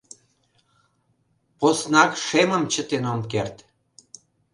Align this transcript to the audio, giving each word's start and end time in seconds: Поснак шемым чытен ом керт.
Поснак 1.59 2.11
шемым 2.25 2.63
чытен 2.73 3.03
ом 3.13 3.21
керт. 3.31 3.57